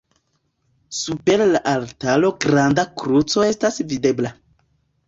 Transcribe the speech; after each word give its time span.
Super 0.99 1.43
la 1.51 1.61
altaro 1.75 2.33
granda 2.47 2.89
kruco 3.05 3.47
estas 3.53 3.83
videbla. 3.95 4.39